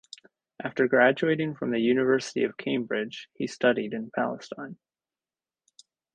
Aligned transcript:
After 0.59 0.87
graduating 0.87 1.53
from 1.53 1.69
the 1.69 1.77
University 1.79 2.43
of 2.43 2.57
Cambridge 2.57 3.29
he 3.35 3.45
studied 3.45 3.93
in 3.93 4.09
Palestine. 4.09 4.79